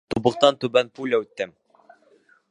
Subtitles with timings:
[0.13, 1.47] Тубыҡтан түбән пуля үтте.